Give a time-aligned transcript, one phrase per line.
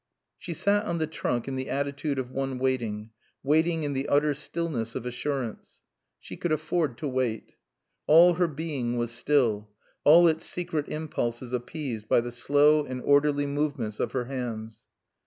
[0.39, 3.11] She sat on the trunk in the attitude of one waiting,
[3.43, 5.83] waiting in the utter stillness of assurance.
[6.19, 7.53] She could afford to wait.
[8.07, 9.69] All her being was still,
[10.03, 14.85] all its secret impulses appeased by the slow and orderly movements of her hands.